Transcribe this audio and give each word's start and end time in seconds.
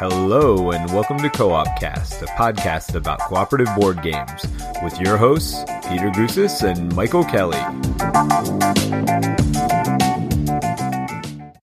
Hello, 0.00 0.70
and 0.70 0.90
welcome 0.94 1.18
to 1.18 1.28
Co 1.28 1.52
op 1.52 1.78
Cast, 1.78 2.22
a 2.22 2.24
podcast 2.28 2.94
about 2.94 3.20
cooperative 3.20 3.68
board 3.76 4.02
games, 4.02 4.46
with 4.82 4.98
your 4.98 5.18
hosts, 5.18 5.62
Peter 5.90 6.08
Gousis 6.08 6.62
and 6.62 6.96
Michael 6.96 7.22
Kelly. 7.22 7.58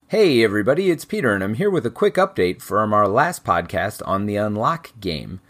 Hey, 0.07 0.43
everybody, 0.43 0.91
it's 0.91 1.04
Peter, 1.04 1.33
and 1.33 1.43
I'm 1.43 1.55
here 1.55 1.71
with 1.71 1.87
a 1.87 1.89
quick 1.89 2.13
update 2.13 2.61
from 2.61 2.93
our 2.93 3.07
last 3.07 3.43
podcast 3.43 4.07
on 4.07 4.27
the 4.27 4.36
Unlock 4.36 4.91
game. 4.99 5.41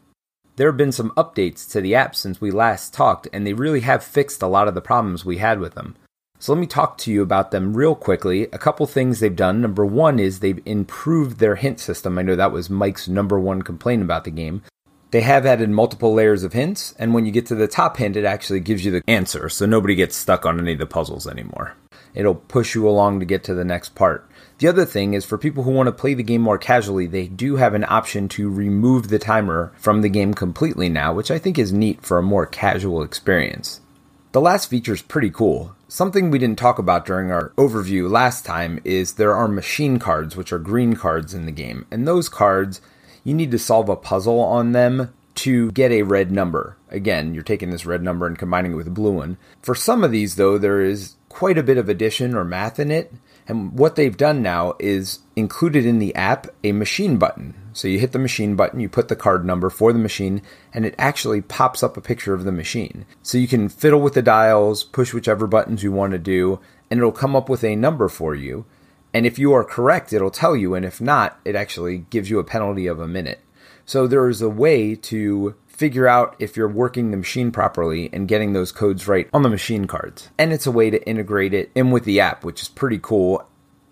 There 0.56 0.70
have 0.70 0.78
been 0.78 0.94
some 0.94 1.12
updates 1.18 1.70
to 1.72 1.82
the 1.82 1.94
app 1.94 2.16
since 2.16 2.40
we 2.40 2.52
last 2.52 2.94
talked, 2.94 3.28
and 3.34 3.46
they 3.46 3.52
really 3.52 3.82
have 3.82 4.02
fixed 4.02 4.42
a 4.42 4.48
lot 4.48 4.70
of 4.70 4.76
the 4.76 4.82
problems 4.82 5.26
we 5.26 5.40
had 5.40 5.60
with 5.60 5.74
them. 5.74 5.98
So 6.40 6.54
let 6.54 6.60
me 6.60 6.68
talk 6.68 6.98
to 7.00 7.12
you 7.12 7.24
about 7.24 7.52
them 7.52 7.76
real 7.76 7.96
quickly. 7.96 8.44
A 8.54 8.60
couple 8.60 8.86
things 8.86 9.20
they've 9.20 9.36
done. 9.36 9.60
Number 9.60 9.86
one 9.86 10.20
is 10.20 10.40
they've 10.40 10.62
improved 10.66 11.40
their 11.40 11.56
hint 11.56 11.80
system. 11.80 12.18
I 12.18 12.22
know 12.22 12.36
that 12.36 12.52
was 12.52 12.70
Mike's 12.70 13.08
number 13.08 13.40
one 13.40 13.64
complaint 13.64 14.04
about 14.04 14.24
the 14.24 14.32
game. 14.32 14.62
They 15.10 15.22
have 15.22 15.46
added 15.46 15.70
multiple 15.70 16.14
layers 16.14 16.44
of 16.44 16.52
hints, 16.52 16.94
and 17.00 17.14
when 17.14 17.26
you 17.26 17.32
get 17.32 17.46
to 17.48 17.56
the 17.56 17.68
top 17.68 17.96
hint, 17.96 18.18
it 18.18 18.26
actually 18.26 18.60
gives 18.60 18.84
you 18.84 18.92
the 18.92 19.02
answer, 19.08 19.48
so 19.48 19.66
nobody 19.66 19.96
gets 19.96 20.18
stuck 20.18 20.46
on 20.46 20.60
any 20.60 20.74
of 20.74 20.80
the 20.80 20.86
puzzles 20.86 21.26
anymore. 21.26 21.76
It'll 22.14 22.36
push 22.36 22.76
you 22.76 22.88
along 22.88 23.22
to 23.22 23.26
get 23.26 23.44
to 23.46 23.54
the 23.54 23.64
next 23.64 23.96
part. 23.96 24.30
The 24.58 24.68
other 24.68 24.84
thing 24.84 25.14
is 25.14 25.24
for 25.24 25.38
people 25.38 25.64
who 25.64 25.72
want 25.72 25.88
to 25.88 25.94
play 25.94 26.14
the 26.14 26.24
game 26.24 26.42
more 26.42 26.58
casually, 26.58 27.08
they 27.08 27.28
do 27.28 27.56
have 27.56 27.74
an 27.74 27.86
option 27.88 28.28
to 28.30 28.50
remove 28.50 29.08
the 29.08 29.18
timer 29.18 29.72
from 29.78 30.02
the 30.02 30.10
game 30.10 30.34
completely 30.34 30.90
now, 30.90 31.14
which 31.14 31.32
I 31.32 31.40
think 31.40 31.58
is 31.58 31.72
neat 31.72 32.04
for 32.04 32.18
a 32.18 32.24
more 32.24 32.46
casual 32.46 33.02
experience. 33.02 33.80
The 34.38 34.42
last 34.42 34.70
feature 34.70 34.94
is 34.94 35.02
pretty 35.02 35.32
cool. 35.32 35.76
Something 35.88 36.30
we 36.30 36.38
didn't 36.38 36.60
talk 36.60 36.78
about 36.78 37.08
during 37.08 37.32
our 37.32 37.50
overview 37.58 38.08
last 38.08 38.46
time 38.46 38.80
is 38.84 39.14
there 39.14 39.34
are 39.34 39.48
machine 39.48 39.98
cards, 39.98 40.36
which 40.36 40.54
are 40.54 40.60
green 40.60 40.96
cards 40.96 41.34
in 41.34 41.48
the 41.48 41.52
game. 41.52 41.88
And 41.90 42.08
those 42.08 42.30
cards, 42.30 42.80
you 43.24 43.34
need 43.34 43.50
to 43.50 43.58
solve 43.58 43.90
a 43.90 43.96
puzzle 43.96 44.40
on 44.40 44.74
them 44.74 45.12
to 45.38 45.72
get 45.72 45.92
a 45.92 46.04
red 46.04 46.32
number. 46.32 46.78
Again, 46.92 47.34
you're 47.34 47.42
taking 47.42 47.72
this 47.72 47.88
red 47.88 48.04
number 48.04 48.28
and 48.28 48.38
combining 48.38 48.74
it 48.74 48.76
with 48.76 48.86
a 48.86 48.92
blue 48.92 49.14
one. 49.14 49.40
For 49.64 49.74
some 49.74 50.04
of 50.04 50.12
these, 50.12 50.36
though, 50.36 50.60
there 50.60 50.82
is 50.82 51.16
quite 51.38 51.60
a 51.60 51.64
bit 51.64 51.78
of 51.78 51.88
addition 51.88 52.34
or 52.34 52.44
math 52.44 52.80
in 52.80 52.90
it. 52.90 53.14
And 53.48 53.72
what 53.78 53.96
they've 53.96 54.18
done 54.18 54.42
now 54.42 54.74
is 54.80 55.20
included 55.36 55.86
in 55.86 56.00
the 56.00 56.16
app 56.16 56.48
a 56.64 56.72
machine 56.72 57.18
button. 57.18 57.54
So 57.74 57.88
you 57.88 58.00
hit 58.00 58.12
the 58.12 58.18
machine 58.18 58.56
button, 58.56 58.80
you 58.80 58.90
put 58.90 59.08
the 59.08 59.16
card 59.16 59.46
number 59.46 59.70
for 59.70 59.94
the 59.94 60.00
machine, 60.00 60.42
and 60.74 60.84
it 60.84 60.96
actually 60.98 61.42
pops 61.42 61.84
up 61.84 61.96
a 61.96 62.02
picture 62.02 62.34
of 62.34 62.44
the 62.44 62.52
machine. 62.52 63.06
So 63.22 63.38
you 63.38 63.48
can 63.48 63.70
fiddle 63.70 64.02
with 64.02 64.16
the 64.16 64.24
dials, 64.24 64.84
push 64.84 65.14
whichever 65.14 65.46
buttons 65.46 65.84
you 65.84 65.92
want 65.92 66.14
to 66.14 66.18
do, 66.18 66.60
and 66.90 66.98
it'll 66.98 67.12
come 67.12 67.36
up 67.36 67.50
with 67.50 67.64
a 67.64 67.76
number 67.76 68.10
for 68.10 68.34
you. 68.34 68.66
And 69.14 69.28
if 69.28 69.38
you 69.38 69.54
are 69.54 69.64
correct, 69.64 70.14
it'll 70.14 70.32
tell 70.32 70.56
you, 70.56 70.74
and 70.74 70.84
if 70.84 71.00
not, 71.00 71.40
it 71.46 71.56
actually 71.56 72.00
gives 72.10 72.32
you 72.32 72.40
a 72.40 72.44
penalty 72.44 72.88
of 72.88 73.00
a 73.00 73.08
minute. 73.08 73.42
So 73.86 74.08
there 74.08 74.28
is 74.28 74.42
a 74.42 74.50
way 74.50 74.96
to 74.96 75.54
figure 75.78 76.08
out 76.08 76.36
if 76.40 76.58
you're 76.58 76.68
working 76.68 77.12
the 77.12 77.18
machine 77.18 77.52
properly 77.52 78.10
and 78.12 78.28
getting 78.28 78.54
those 78.54 78.72
codes 78.72 79.08
right 79.08 79.30
on 79.32 79.44
the 79.44 79.50
machine 79.50 79.86
cards. 79.86 80.30
And 80.38 80.52
it's 80.52 80.66
a 80.66 80.72
way 80.72 80.90
to 80.90 81.08
integrate 81.08 81.54
it 81.54 81.72
in 81.76 81.92
with 81.92 82.04
the 82.04 82.20
app, 82.20 82.44
which 82.44 82.64
is 82.64 82.68
pretty 82.68 82.98
cool. 83.00 83.48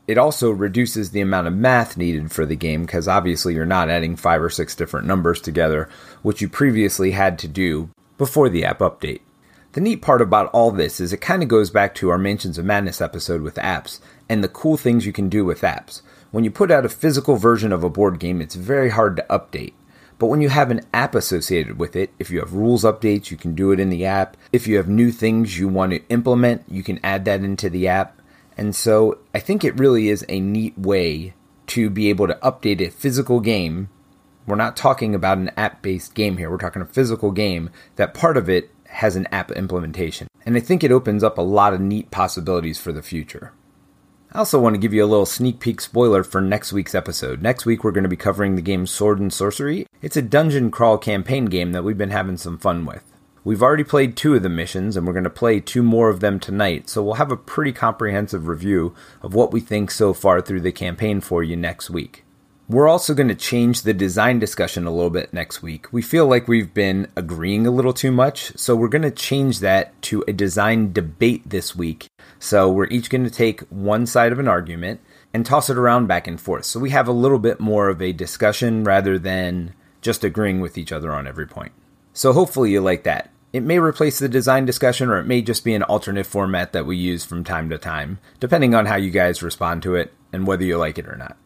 It 0.08 0.18
also 0.18 0.50
reduces 0.50 1.12
the 1.12 1.22
amount 1.22 1.46
of 1.46 1.54
math 1.54 1.96
needed 1.96 2.32
for 2.32 2.44
the 2.46 2.56
game 2.56 2.82
because 2.82 3.08
obviously 3.08 3.54
you're 3.54 3.68
not 3.68 3.90
adding 3.90 4.16
five 4.16 4.42
or 4.42 4.50
six 4.50 4.76
different 4.76 5.06
numbers 5.06 5.40
together, 5.40 5.88
which 6.24 6.42
you 6.42 6.50
previously 6.50 7.12
had 7.12 7.38
to 7.40 7.48
do 7.48 7.90
before 8.18 8.50
the 8.50 8.66
app 8.66 8.80
update. 8.80 9.22
The 9.74 9.82
neat 9.82 10.02
part 10.02 10.22
about 10.22 10.50
all 10.54 10.72
this 10.72 11.00
is 11.00 11.14
it 11.14 11.18
kind 11.18 11.44
of 11.44 11.50
goes 11.50 11.70
back 11.70 11.94
to 11.96 12.10
our 12.10 12.18
Mansions 12.18 12.58
of 12.58 12.66
Madness 12.66 13.02
episode 13.02 13.42
with 13.42 13.56
apps 13.56 14.00
and 14.28 14.44
the 14.44 14.48
cool 14.48 14.78
things 14.78 15.06
you 15.06 15.14
can 15.14 15.30
do 15.30 15.46
with 15.46 15.62
apps. 15.62 16.02
When 16.32 16.44
you 16.44 16.50
put 16.50 16.72
out 16.72 16.86
a 16.86 16.90
physical 16.90 17.36
version 17.36 17.72
of 17.72 17.84
a 17.84 17.90
board 17.90 18.20
game, 18.20 18.42
it's 18.42 18.56
very 18.56 18.90
hard 18.90 19.18
to 19.18 19.26
update. 19.30 19.74
But 20.18 20.28
when 20.28 20.42
you 20.42 20.50
have 20.50 20.72
an 20.72 20.82
app 20.94 21.14
associated 21.16 21.78
with 21.78 21.96
it, 21.96 22.12
if 22.20 22.32
you 22.32 22.40
have 22.40 22.54
rules 22.54 22.84
updates, 22.84 23.32
you 23.32 23.38
can 23.38 23.54
do 23.54 23.72
it 23.72 23.80
in 23.80 23.90
the 23.90 24.06
app. 24.06 24.38
If 24.54 24.68
you 24.68 24.78
have 24.78 24.88
new 24.88 25.12
things 25.12 25.60
you 25.60 25.68
want 25.68 25.92
to 25.92 26.08
implement, 26.10 26.64
you 26.70 26.84
can 26.84 27.00
add 27.04 27.26
that 27.26 27.44
into 27.44 27.70
the 27.70 27.88
app. 27.88 28.22
And 28.58 28.76
so 28.76 29.20
I 29.34 29.40
think 29.40 29.64
it 29.64 29.78
really 29.78 30.10
is 30.10 30.26
a 30.30 30.40
neat 30.40 30.78
way 30.78 31.34
to 31.68 31.90
be 31.90 32.10
able 32.10 32.28
to 32.28 32.36
update 32.36 32.82
a 32.82 32.90
physical 32.90 33.40
game. 33.40 33.90
We're 34.48 34.56
not 34.56 34.78
talking 34.78 35.16
about 35.16 35.40
an 35.40 35.52
app 35.58 35.82
based 35.82 36.14
game 36.14 36.38
here, 36.38 36.50
we're 36.50 36.58
talking 36.58 36.82
a 36.82 36.86
physical 36.86 37.32
game 37.32 37.70
that 37.96 38.14
part 38.14 38.38
of 38.38 38.50
it 38.50 38.72
has 38.88 39.16
an 39.16 39.28
app 39.32 39.52
implementation. 39.52 40.28
And 40.46 40.56
I 40.56 40.60
think 40.60 40.84
it 40.84 40.92
opens 40.92 41.24
up 41.24 41.38
a 41.38 41.42
lot 41.42 41.74
of 41.74 41.82
neat 41.82 42.12
possibilities 42.12 42.80
for 42.80 42.94
the 42.94 43.02
future. 43.02 43.52
I 44.32 44.40
also 44.40 44.60
want 44.60 44.76
to 44.76 44.82
give 44.82 44.94
you 44.94 45.04
a 45.04 45.08
little 45.08 45.26
sneak 45.26 45.60
peek 45.60 45.80
spoiler 45.80 46.24
for 46.24 46.42
next 46.42 46.74
week's 46.74 46.96
episode. 46.96 47.42
Next 47.42 47.66
week, 47.66 47.84
we're 47.84 47.92
going 47.92 48.04
to 48.04 48.10
be 48.10 48.18
covering 48.18 48.56
the 48.56 48.62
game 48.62 48.86
Sword 48.86 49.20
and 49.20 49.32
Sorcery. 49.32 49.88
It's 50.02 50.18
a 50.18 50.22
dungeon 50.22 50.72
crawl 50.72 50.98
campaign 50.98 51.46
game 51.46 51.72
that 51.72 51.84
we've 51.84 51.98
been 51.98 52.10
having 52.10 52.36
some 52.36 52.58
fun 52.58 52.86
with. 52.86 53.04
We've 53.46 53.64
already 53.64 53.84
played 53.84 54.18
two 54.18 54.34
of 54.34 54.44
the 54.44 54.50
missions, 54.50 54.98
and 54.98 55.08
we're 55.08 55.14
going 55.14 55.24
to 55.24 55.30
play 55.30 55.60
two 55.60 55.84
more 55.84 56.10
of 56.10 56.20
them 56.20 56.40
tonight, 56.40 56.90
so 56.90 57.02
we'll 57.02 57.14
have 57.14 57.32
a 57.32 57.38
pretty 57.38 57.72
comprehensive 57.72 58.48
review 58.48 58.94
of 59.22 59.34
what 59.34 59.54
we 59.54 59.62
think 59.62 59.92
so 59.92 60.14
far 60.14 60.42
through 60.42 60.62
the 60.62 60.72
campaign 60.72 61.22
for 61.22 61.44
you 61.44 61.56
next 61.56 61.90
week. 61.90 62.25
We're 62.68 62.88
also 62.88 63.14
going 63.14 63.28
to 63.28 63.36
change 63.36 63.84
the 63.84 63.94
design 63.94 64.40
discussion 64.40 64.88
a 64.88 64.92
little 64.92 65.12
bit 65.12 65.32
next 65.32 65.62
week. 65.62 65.94
We 65.94 66.02
feel 66.02 66.26
like 66.26 66.48
we've 66.48 66.74
been 66.74 67.08
agreeing 67.16 67.68
a 67.68 67.72
little 67.72 67.94
too 67.94 68.12
much, 68.12 68.58
so 68.58 68.76
we're 68.76 68.88
going 68.88 69.04
to 69.04 69.12
change 69.12 69.60
that 69.60 70.02
to 70.04 70.24
a 70.28 70.34
design 70.34 70.92
debate 70.92 71.48
this 71.48 71.76
week. 71.76 72.08
So 72.40 72.72
we're 72.72 72.88
each 72.88 73.12
going 73.12 73.24
to 73.24 73.30
take 73.30 73.62
one 73.70 74.08
side 74.08 74.32
of 74.32 74.40
an 74.40 74.48
argument 74.48 75.00
and 75.32 75.46
toss 75.46 75.70
it 75.70 75.78
around 75.78 76.08
back 76.08 76.26
and 76.26 76.42
forth. 76.42 76.66
So 76.66 76.80
we 76.80 76.90
have 76.90 77.08
a 77.08 77.12
little 77.12 77.38
bit 77.38 77.60
more 77.60 77.88
of 77.88 78.02
a 78.02 78.14
discussion 78.14 78.84
rather 78.84 79.20
than 79.20 79.76
just 80.02 80.24
agreeing 80.24 80.60
with 80.60 80.76
each 80.76 80.92
other 80.92 81.14
on 81.14 81.28
every 81.28 81.46
point. 81.46 81.72
So 82.14 82.34
hopefully 82.34 82.72
you 82.72 82.82
like 82.82 83.04
that. 83.04 83.30
It 83.54 83.62
may 83.62 83.78
replace 83.78 84.18
the 84.18 84.28
design 84.28 84.66
discussion 84.66 85.10
or 85.10 85.20
it 85.20 85.28
may 85.28 85.44
just 85.44 85.64
be 85.64 85.76
an 85.76 85.84
alternate 85.84 86.26
format 86.26 86.74
that 86.74 86.88
we 86.88 86.98
use 86.98 87.24
from 87.24 87.44
time 87.44 87.70
to 87.70 87.78
time, 87.78 88.18
depending 88.40 88.74
on 88.74 88.88
how 88.88 88.96
you 88.96 89.12
guys 89.12 89.44
respond 89.44 89.84
to 89.84 89.94
it 89.94 90.12
and 90.34 90.48
whether 90.48 90.64
you 90.64 90.80
like 90.80 90.98
it 90.98 91.08
or 91.08 91.16
not. 91.16 91.38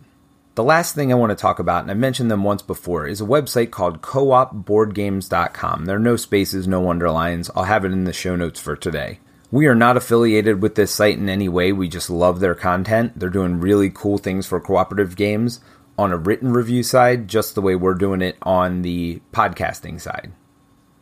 The 0.60 0.64
last 0.66 0.94
thing 0.94 1.10
I 1.10 1.16
want 1.16 1.30
to 1.30 1.38
talk 1.38 1.60
about, 1.60 1.84
and 1.84 1.92
I 1.92 1.94
mentioned 1.94 2.30
them 2.30 2.44
once 2.44 2.62
before, 2.62 3.08
is 3.08 3.22
a 3.22 3.26
website 3.26 3.72
called 3.72 4.02
coopboardgames.com. 4.02 5.86
There 5.86 5.96
are 5.96 6.00
no 6.00 6.18
spaces, 6.18 6.68
no 6.68 6.90
underlines. 6.90 7.50
I'll 7.56 7.64
have 7.64 7.86
it 7.86 7.94
in 7.94 8.04
the 8.04 8.12
show 8.12 8.36
notes 8.36 8.60
for 8.60 8.76
today. 8.76 9.20
We 9.52 9.68
are 9.68 9.74
not 9.74 9.96
affiliated 9.96 10.62
with 10.62 10.76
this 10.76 10.94
site 10.94 11.18
in 11.18 11.30
any 11.30 11.48
way. 11.48 11.72
We 11.72 11.88
just 11.88 12.10
love 12.10 12.42
their 12.42 12.56
content. 12.56 13.18
They're 13.18 13.30
doing 13.30 13.62
really 13.62 13.90
cool 13.90 14.18
things 14.18 14.48
for 14.48 14.60
cooperative 14.60 15.16
games 15.16 15.62
on 15.98 16.12
a 16.12 16.18
written 16.18 16.52
review 16.52 16.84
side, 16.84 17.30
just 17.30 17.56
the 17.56 17.62
way 17.62 17.78
we're 17.78 17.94
doing 17.94 18.22
it 18.22 18.36
on 18.42 18.82
the 18.82 19.22
podcasting 19.32 20.02
side. 20.02 20.34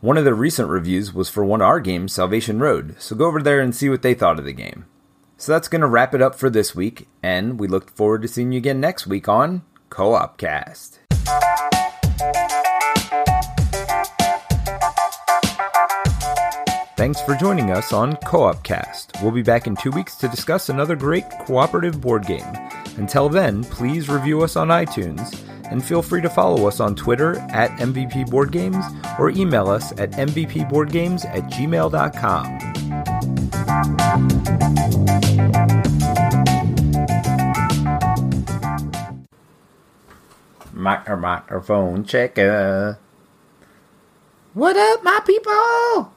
One 0.00 0.16
of 0.16 0.24
the 0.24 0.34
recent 0.34 0.68
reviews 0.68 1.12
was 1.12 1.28
for 1.28 1.44
one 1.44 1.62
of 1.62 1.66
our 1.66 1.80
games, 1.80 2.12
Salvation 2.12 2.60
Road, 2.60 2.94
so 3.00 3.16
go 3.16 3.26
over 3.26 3.42
there 3.42 3.58
and 3.58 3.74
see 3.74 3.88
what 3.88 4.02
they 4.02 4.14
thought 4.14 4.38
of 4.38 4.44
the 4.44 4.52
game. 4.52 4.84
So 5.40 5.52
that's 5.52 5.68
going 5.68 5.82
to 5.82 5.86
wrap 5.86 6.14
it 6.14 6.20
up 6.20 6.34
for 6.34 6.50
this 6.50 6.74
week, 6.74 7.06
and 7.22 7.60
we 7.60 7.68
look 7.68 7.90
forward 7.90 8.22
to 8.22 8.28
seeing 8.28 8.50
you 8.50 8.58
again 8.58 8.80
next 8.80 9.06
week 9.06 9.28
on 9.28 9.62
Co 9.88 10.14
op 10.14 10.36
Cast. 10.36 10.98
Thanks 16.96 17.20
for 17.20 17.36
joining 17.36 17.70
us 17.70 17.92
on 17.92 18.16
Co 18.16 18.42
op 18.42 18.64
Cast. 18.64 19.12
We'll 19.22 19.30
be 19.30 19.42
back 19.42 19.68
in 19.68 19.76
two 19.76 19.92
weeks 19.92 20.16
to 20.16 20.26
discuss 20.26 20.68
another 20.68 20.96
great 20.96 21.30
cooperative 21.30 22.00
board 22.00 22.26
game. 22.26 22.52
Until 22.96 23.28
then, 23.28 23.62
please 23.62 24.08
review 24.08 24.42
us 24.42 24.56
on 24.56 24.68
iTunes 24.68 25.40
and 25.70 25.84
feel 25.84 26.02
free 26.02 26.20
to 26.20 26.28
follow 26.28 26.66
us 26.66 26.80
on 26.80 26.96
Twitter 26.96 27.38
at 27.50 27.70
MVP 27.78 28.28
Board 28.28 28.50
Games 28.50 28.84
or 29.20 29.30
email 29.30 29.68
us 29.68 29.92
at 29.92 30.10
mvpboardgames 30.12 31.24
at 31.26 31.44
gmail.com. 31.52 33.17
Micro 40.72 41.16
microphone 41.18 42.02
checker. 42.04 42.98
What 44.54 44.74
up, 44.78 45.04
my 45.04 45.20
people? 45.26 46.14